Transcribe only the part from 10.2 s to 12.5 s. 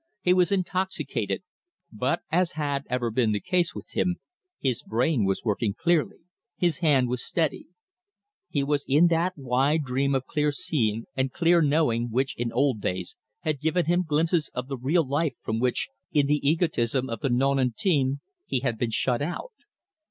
clear seeing and clear knowing which,